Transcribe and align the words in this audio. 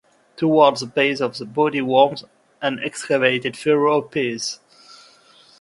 Towards 0.35 0.79
the 0.81 0.87
base 0.87 1.21
of 1.21 1.37
the 1.37 1.45
body 1.45 1.79
whorl 1.79 2.15
an 2.59 2.79
excavated 2.83 3.55
furrow 3.55 3.99
appears. 3.99 4.59